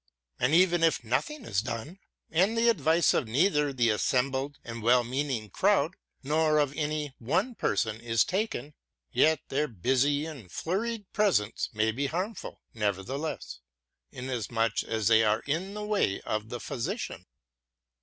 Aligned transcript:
And 0.39 0.55
even 0.55 0.81
if 0.81 1.03
nothing 1.03 1.45
is 1.45 1.61
done, 1.61 1.99
and 2.31 2.57
the 2.57 2.69
advice 2.69 3.13
of 3.13 3.27
neither 3.27 3.71
the 3.71 3.91
assembled 3.91 4.57
and 4.63 4.81
well 4.81 5.03
meaning 5.03 5.51
crowd 5.51 5.95
nor 6.23 6.57
of 6.57 6.73
any 6.75 7.13
one 7.19 7.53
person 7.53 7.99
is 8.01 8.25
taken, 8.25 8.73
yet 9.11 9.41
their 9.49 9.67
busy 9.67 10.25
and 10.25 10.51
flurried 10.51 11.05
presence 11.13 11.69
may 11.71 11.91
be 11.91 12.07
harmful, 12.07 12.61
nevertheless, 12.73 13.59
inasmuch 14.11 14.81
as 14.83 15.07
they 15.07 15.23
are 15.23 15.41
in 15.41 15.75
the 15.75 15.85
way 15.85 16.19
of 16.21 16.49
the 16.49 16.59
physician. 16.59 17.27